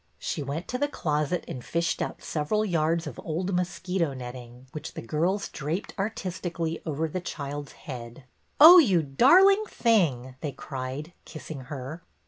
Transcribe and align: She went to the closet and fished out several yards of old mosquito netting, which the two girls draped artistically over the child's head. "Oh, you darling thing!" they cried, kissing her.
She 0.17 0.41
went 0.41 0.67
to 0.69 0.79
the 0.79 0.87
closet 0.87 1.45
and 1.47 1.63
fished 1.63 2.01
out 2.01 2.23
several 2.23 2.65
yards 2.65 3.05
of 3.05 3.19
old 3.23 3.53
mosquito 3.53 4.15
netting, 4.15 4.65
which 4.71 4.95
the 4.95 5.01
two 5.01 5.05
girls 5.05 5.47
draped 5.47 5.93
artistically 5.99 6.81
over 6.87 7.07
the 7.07 7.21
child's 7.21 7.73
head. 7.73 8.23
"Oh, 8.59 8.79
you 8.79 9.03
darling 9.03 9.63
thing!" 9.67 10.37
they 10.41 10.53
cried, 10.53 11.13
kissing 11.25 11.65
her. 11.65 12.01